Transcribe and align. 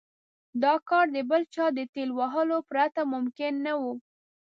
دا 0.63 0.73
کار 0.89 1.05
د 1.15 1.17
بل 1.29 1.41
چا 1.55 1.65
د 1.77 1.79
ټېل 1.93 2.09
وهلو 2.19 2.57
پرته 2.69 3.01
ممکن 3.13 3.53
نه 3.65 3.73
و. 3.81 3.83